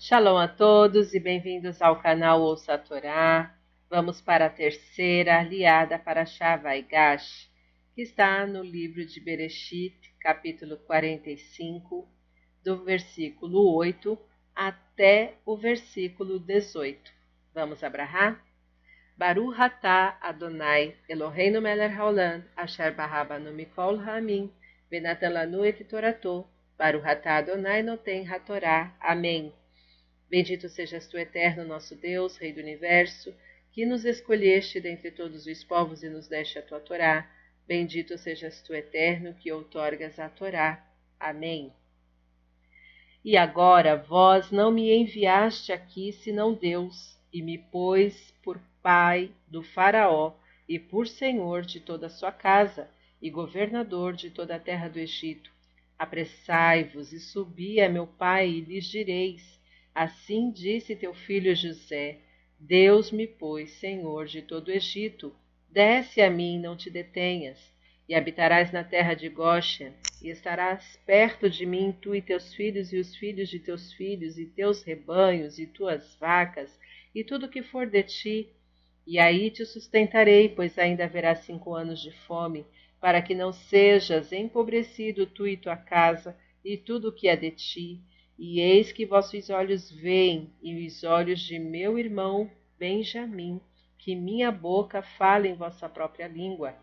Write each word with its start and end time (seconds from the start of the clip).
Shalom 0.00 0.38
a 0.38 0.46
todos 0.46 1.12
e 1.12 1.18
bem-vindos 1.18 1.82
ao 1.82 2.00
canal 2.00 2.40
Ouça 2.40 2.74
a 2.74 2.78
Torá. 2.78 3.52
Vamos 3.90 4.20
para 4.20 4.46
a 4.46 4.48
terceira 4.48 5.40
aliada 5.40 5.98
para 5.98 6.24
Shavai 6.24 6.82
Gash, 6.82 7.50
que 7.96 8.02
está 8.02 8.46
no 8.46 8.62
livro 8.62 9.04
de 9.04 9.18
Bereshit, 9.18 9.98
capítulo 10.20 10.76
45, 10.76 12.08
do 12.62 12.84
versículo 12.84 13.74
8 13.74 14.16
até 14.54 15.34
o 15.44 15.56
versículo 15.56 16.38
18. 16.38 17.12
Vamos 17.52 17.82
abrahar? 17.82 18.40
Baru 19.16 19.52
Hatá 19.52 20.16
Adonai 20.22 20.94
Eloheinu 21.08 21.60
Meler 21.60 21.90
Haolam 21.90 22.44
Asher 22.56 22.94
Barabanu 22.94 23.52
Mikol 23.52 23.98
Hamim 23.98 24.48
Benatan 24.88 25.30
Lanu 25.30 25.64
Et 25.64 25.82
Torato 25.88 26.46
Baru 26.78 27.00
Hatá 27.04 27.38
Adonai 27.38 27.82
Noten 27.82 28.24
Hatorá. 28.32 28.94
Amém. 29.00 29.52
Bendito 30.28 30.68
sejas 30.68 31.08
tu, 31.08 31.16
eterno 31.16 31.64
nosso 31.64 31.96
Deus, 31.96 32.36
Rei 32.36 32.52
do 32.52 32.60
universo, 32.60 33.34
que 33.72 33.86
nos 33.86 34.04
escolheste 34.04 34.80
dentre 34.80 35.10
todos 35.10 35.46
os 35.46 35.64
povos 35.64 36.02
e 36.02 36.08
nos 36.08 36.28
deste 36.28 36.58
a 36.58 36.62
tua 36.62 36.80
Torá. 36.80 37.30
Bendito 37.66 38.18
sejas 38.18 38.60
tu, 38.60 38.74
eterno, 38.74 39.34
que 39.34 39.50
outorgas 39.50 40.18
a 40.18 40.28
Torá. 40.28 40.84
Amém. 41.18 41.72
E 43.24 43.36
agora 43.36 43.96
vós 43.96 44.50
não 44.50 44.70
me 44.70 44.94
enviaste 44.94 45.72
aqui 45.72 46.12
senão 46.12 46.54
Deus, 46.54 47.18
e 47.32 47.42
me 47.42 47.58
pôs 47.58 48.32
por 48.42 48.60
pai 48.82 49.30
do 49.46 49.62
Faraó 49.62 50.34
e 50.68 50.78
por 50.78 51.06
senhor 51.08 51.62
de 51.62 51.80
toda 51.80 52.06
a 52.06 52.10
sua 52.10 52.30
casa, 52.30 52.88
e 53.20 53.30
governador 53.30 54.14
de 54.14 54.30
toda 54.30 54.56
a 54.56 54.60
terra 54.60 54.88
do 54.88 54.98
Egito. 54.98 55.50
Apressai-vos 55.98 57.12
e 57.12 57.18
subi 57.18 57.80
a 57.80 57.88
meu 57.88 58.06
pai, 58.06 58.48
e 58.48 58.60
lhes 58.60 58.86
direis: 58.86 59.57
Assim 60.00 60.52
disse 60.52 60.94
teu 60.94 61.12
filho 61.12 61.56
José: 61.56 62.18
Deus 62.56 63.10
me 63.10 63.26
pôs 63.26 63.68
senhor 63.80 64.26
de 64.26 64.40
todo 64.40 64.68
o 64.68 64.70
Egito. 64.70 65.34
Desce 65.68 66.22
a 66.22 66.30
mim, 66.30 66.56
não 66.56 66.76
te 66.76 66.88
detenhas, 66.88 67.58
e 68.08 68.14
habitarás 68.14 68.70
na 68.70 68.84
terra 68.84 69.14
de 69.14 69.28
Goshen, 69.28 69.92
e 70.22 70.28
estarás 70.28 70.96
perto 71.04 71.50
de 71.50 71.66
mim, 71.66 71.92
tu 72.00 72.14
e 72.14 72.22
teus 72.22 72.54
filhos, 72.54 72.92
e 72.92 72.96
os 72.96 73.16
filhos 73.16 73.48
de 73.48 73.58
teus 73.58 73.92
filhos, 73.92 74.38
e 74.38 74.46
teus 74.46 74.84
rebanhos, 74.84 75.58
e 75.58 75.66
tuas 75.66 76.14
vacas, 76.14 76.78
e 77.12 77.24
tudo 77.24 77.48
que 77.48 77.64
for 77.64 77.84
de 77.84 78.04
ti. 78.04 78.48
E 79.04 79.18
aí 79.18 79.50
te 79.50 79.66
sustentarei, 79.66 80.48
pois 80.48 80.78
ainda 80.78 81.06
haverá 81.06 81.34
cinco 81.34 81.74
anos 81.74 82.00
de 82.00 82.12
fome, 82.12 82.64
para 83.00 83.20
que 83.20 83.34
não 83.34 83.52
sejas 83.52 84.32
empobrecido 84.32 85.26
tu 85.26 85.44
e 85.44 85.56
tua 85.56 85.76
casa, 85.76 86.38
e 86.64 86.76
tudo 86.76 87.08
o 87.08 87.12
que 87.12 87.26
é 87.26 87.34
de 87.34 87.50
ti, 87.50 88.00
e 88.38 88.60
eis 88.60 88.92
que 88.92 89.04
vossos 89.04 89.50
olhos 89.50 89.90
veem, 89.90 90.52
e 90.62 90.86
os 90.86 91.02
olhos 91.02 91.40
de 91.40 91.58
meu 91.58 91.98
irmão 91.98 92.48
Benjamim, 92.78 93.60
que 93.98 94.14
minha 94.14 94.52
boca 94.52 95.02
fala 95.02 95.48
em 95.48 95.54
vossa 95.54 95.88
própria 95.88 96.28
língua. 96.28 96.76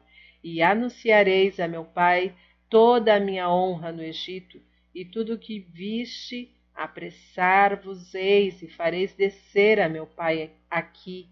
E 0.43 0.61
anunciareis 0.61 1.57
a 1.57 1.67
meu 1.67 1.85
pai 1.85 2.35
toda 2.69 3.15
a 3.15 3.19
minha 3.21 3.49
honra 3.49 3.93
no 3.93 4.03
Egito, 4.03 4.61
e 4.93 5.05
tudo 5.05 5.35
o 5.35 5.39
que 5.39 5.59
viste, 5.59 6.51
apressar-vos-eis, 6.73 8.61
e 8.61 8.67
fareis 8.67 9.13
descer 9.13 9.79
a 9.79 9.87
meu 9.87 10.05
pai 10.05 10.51
aqui. 10.69 11.29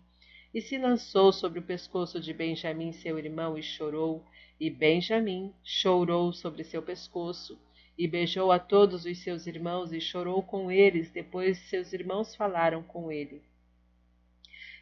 E 0.54 0.62
se 0.62 0.78
lançou 0.78 1.34
sobre 1.34 1.60
o 1.60 1.64
pescoço 1.64 2.22
de 2.22 2.34
Benjamim, 2.34 2.94
seu 2.94 3.20
irmão, 3.20 3.58
e 3.58 3.62
chorou, 3.62 4.24
e 4.58 4.70
Benjamim 4.70 5.54
chorou 5.62 6.32
sobre 6.32 6.64
seu 6.64 6.82
pescoço 6.82 7.60
e 7.98 8.08
beijou 8.08 8.52
a 8.52 8.60
todos 8.60 9.06
os 9.06 9.18
seus 9.20 9.46
irmãos 9.46 9.94
e 9.94 10.02
chorou 10.02 10.42
com 10.42 10.72
eles, 10.72 11.12
depois 11.12 11.58
seus 11.70 11.94
irmãos 11.94 12.36
falaram 12.36 12.82
com 12.82 13.12
ele. 13.12 13.42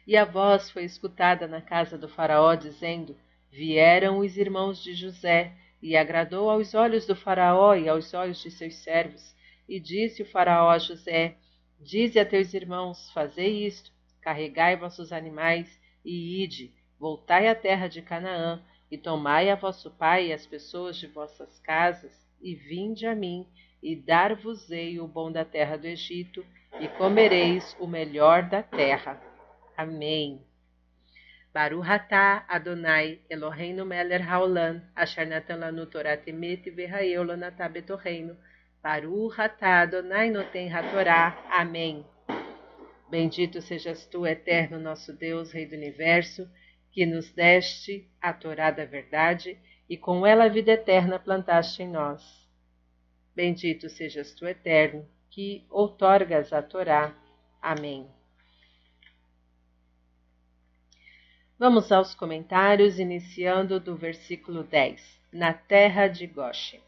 E 0.06 0.16
a 0.16 0.24
voz 0.24 0.70
foi 0.70 0.84
escutada 0.84 1.46
na 1.46 1.60
casa 1.60 1.96
do 1.96 2.08
Faraó, 2.08 2.54
dizendo: 2.54 3.16
Vieram 3.50 4.18
os 4.18 4.36
irmãos 4.36 4.82
de 4.82 4.94
José, 4.94 5.52
e 5.80 5.96
agradou 5.96 6.48
aos 6.48 6.74
olhos 6.74 7.06
do 7.06 7.14
Faraó 7.14 7.74
e 7.74 7.88
aos 7.88 8.14
olhos 8.14 8.42
de 8.42 8.50
seus 8.50 8.76
servos. 8.76 9.34
E 9.68 9.78
disse 9.78 10.22
o 10.22 10.26
Faraó 10.26 10.70
a 10.70 10.78
José: 10.78 11.36
Dize 11.78 12.18
a 12.18 12.24
teus 12.24 12.54
irmãos: 12.54 13.10
Fazei 13.10 13.66
isto, 13.66 13.92
carregai 14.20 14.76
vossos 14.76 15.12
animais 15.12 15.80
e 16.04 16.42
ide, 16.42 16.72
voltai 16.98 17.48
à 17.48 17.54
terra 17.54 17.88
de 17.88 18.02
Canaã, 18.02 18.62
e 18.90 18.98
tomai 18.98 19.50
a 19.50 19.54
vosso 19.54 19.90
pai 19.90 20.28
e 20.28 20.32
as 20.32 20.46
pessoas 20.46 20.96
de 20.96 21.06
vossas 21.06 21.58
casas, 21.60 22.21
e 22.42 22.54
vinde 22.54 23.06
a 23.06 23.14
mim, 23.14 23.46
e 23.82 23.96
dar-vos-ei 23.96 24.98
o 25.00 25.06
bom 25.06 25.30
da 25.30 25.44
terra 25.44 25.76
do 25.76 25.86
Egito, 25.86 26.44
e 26.80 26.88
comereis 26.88 27.76
o 27.78 27.86
melhor 27.86 28.42
da 28.42 28.62
terra. 28.62 29.20
Amém. 29.76 30.42
Baruch 31.52 31.86
atah 31.86 32.46
Adonai 32.48 33.20
Eloheinu 33.28 33.84
melech 33.84 34.24
haolam, 34.24 34.80
asher 34.96 35.26
natan 35.26 35.60
lanu 35.60 35.86
Torah 35.86 36.16
temet 36.16 36.64
v'hayeu 36.64 37.22
lanatah 37.24 37.68
betorreino. 37.68 38.36
Baruch 38.82 39.38
atah 39.38 39.82
Adonai 39.82 40.30
noten 40.30 40.68
hatorá. 40.68 41.36
Amém. 41.50 42.06
Bendito 43.10 43.60
sejas 43.60 44.06
tu, 44.06 44.26
eterno 44.26 44.78
nosso 44.78 45.12
Deus, 45.12 45.52
Rei 45.52 45.66
do 45.66 45.76
Universo, 45.76 46.48
que 46.90 47.04
nos 47.04 47.30
deste 47.32 48.08
a 48.22 48.32
Torá 48.32 48.70
da 48.70 48.86
verdade, 48.86 49.58
e 49.92 49.96
com 49.98 50.26
ela 50.26 50.44
a 50.44 50.48
vida 50.48 50.72
eterna 50.72 51.18
plantaste 51.18 51.82
em 51.82 51.86
nós. 51.86 52.48
Bendito 53.36 53.90
sejas 53.90 54.32
tu, 54.32 54.46
eterno, 54.46 55.06
que 55.28 55.66
outorgas 55.68 56.50
a 56.50 56.62
Torá. 56.62 57.14
Amém. 57.60 58.08
Vamos 61.58 61.92
aos 61.92 62.14
comentários, 62.14 62.98
iniciando 62.98 63.78
do 63.78 63.94
versículo 63.94 64.64
10. 64.64 65.20
Na 65.30 65.52
terra 65.52 66.08
de 66.08 66.26
Goshen. 66.26 66.80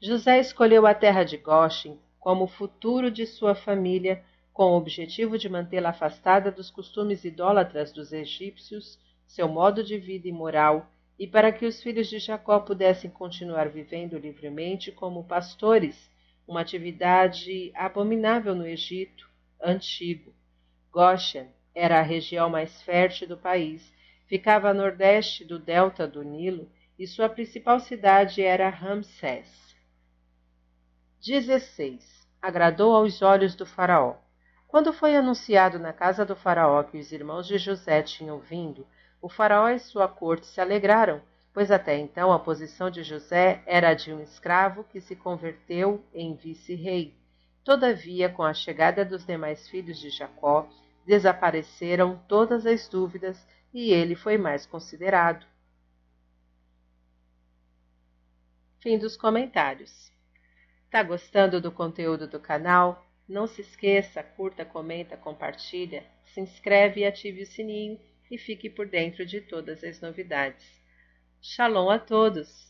José 0.00 0.40
escolheu 0.40 0.86
a 0.86 0.94
terra 0.94 1.24
de 1.24 1.36
Goshen 1.36 2.00
como 2.18 2.46
futuro 2.46 3.10
de 3.10 3.26
sua 3.26 3.54
família, 3.54 4.24
com 4.50 4.72
o 4.72 4.78
objetivo 4.78 5.36
de 5.36 5.46
mantê-la 5.46 5.90
afastada 5.90 6.50
dos 6.50 6.70
costumes 6.70 7.22
idólatras 7.22 7.92
dos 7.92 8.14
egípcios, 8.14 8.98
seu 9.26 9.46
modo 9.46 9.84
de 9.84 9.98
vida 9.98 10.26
imoral 10.26 10.90
e 11.20 11.26
para 11.26 11.52
que 11.52 11.66
os 11.66 11.82
filhos 11.82 12.08
de 12.08 12.18
Jacó 12.18 12.60
pudessem 12.60 13.10
continuar 13.10 13.68
vivendo 13.68 14.16
livremente 14.16 14.90
como 14.90 15.22
pastores, 15.22 16.10
uma 16.48 16.62
atividade 16.62 17.70
abominável 17.74 18.54
no 18.54 18.66
Egito 18.66 19.28
antigo. 19.62 20.32
Goshen 20.90 21.50
era 21.74 21.98
a 21.98 22.02
região 22.02 22.48
mais 22.48 22.80
fértil 22.80 23.28
do 23.28 23.36
país, 23.36 23.92
ficava 24.28 24.70
a 24.70 24.74
nordeste 24.74 25.44
do 25.44 25.58
delta 25.58 26.08
do 26.08 26.22
Nilo 26.22 26.72
e 26.98 27.06
sua 27.06 27.28
principal 27.28 27.78
cidade 27.80 28.40
era 28.40 28.70
Ramsés. 28.70 29.76
16. 31.22 32.26
Agradou 32.40 32.96
aos 32.96 33.20
olhos 33.20 33.54
do 33.54 33.66
faraó. 33.66 34.16
Quando 34.66 34.90
foi 34.90 35.14
anunciado 35.14 35.78
na 35.78 35.92
casa 35.92 36.24
do 36.24 36.34
faraó 36.34 36.82
que 36.82 36.96
os 36.96 37.12
irmãos 37.12 37.46
de 37.46 37.58
José 37.58 38.02
tinham 38.02 38.38
vindo, 38.38 38.86
o 39.20 39.28
faraó 39.28 39.68
e 39.68 39.78
sua 39.78 40.08
corte 40.08 40.46
se 40.46 40.60
alegraram, 40.60 41.20
pois 41.52 41.70
até 41.70 41.98
então 41.98 42.32
a 42.32 42.38
posição 42.38 42.90
de 42.90 43.02
José 43.02 43.62
era 43.66 43.92
de 43.92 44.12
um 44.12 44.20
escravo 44.20 44.84
que 44.84 45.00
se 45.00 45.14
converteu 45.14 46.04
em 46.14 46.34
vice-rei. 46.34 47.14
Todavia, 47.62 48.30
com 48.30 48.42
a 48.42 48.54
chegada 48.54 49.04
dos 49.04 49.26
demais 49.26 49.68
filhos 49.68 49.98
de 49.98 50.08
Jacó, 50.10 50.68
desapareceram 51.06 52.18
todas 52.28 52.64
as 52.64 52.88
dúvidas 52.88 53.46
e 53.74 53.92
ele 53.92 54.14
foi 54.14 54.38
mais 54.38 54.64
considerado. 54.64 55.44
Fim 58.80 58.98
dos 58.98 59.16
comentários. 59.16 60.10
Tá 60.90 61.02
gostando 61.02 61.60
do 61.60 61.70
conteúdo 61.70 62.26
do 62.26 62.40
canal? 62.40 63.06
Não 63.28 63.46
se 63.46 63.60
esqueça, 63.60 64.22
curta, 64.22 64.64
comenta, 64.64 65.16
compartilha, 65.16 66.02
se 66.24 66.40
inscreve 66.40 67.00
e 67.00 67.06
ative 67.06 67.42
o 67.42 67.46
sininho 67.46 68.00
e 68.30 68.38
fique 68.38 68.70
por 68.70 68.86
dentro 68.86 69.26
de 69.26 69.40
todas 69.40 69.82
as 69.82 70.00
novidades. 70.00 70.80
Shalom 71.42 71.90
a 71.90 71.98
todos! 71.98 72.69